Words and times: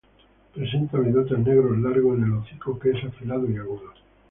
Presenta 0.55 0.97
bigotes 0.97 1.37
negros 1.37 1.77
largos 1.77 2.17
en 2.17 2.23
el 2.23 2.33
hocico, 2.33 2.79
que 2.79 2.89
es 2.89 3.05
afilado 3.05 3.47
y 3.51 3.57
agudo. 3.57 3.93